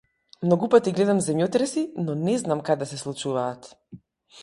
Многу 0.45 0.69
пати 0.75 0.93
гледам 0.99 1.21
земјотреси, 1.27 1.85
но 2.07 2.17
не 2.25 2.37
знам 2.47 2.67
каде 2.73 2.91
се 2.93 3.03
случуваат. 3.07 3.73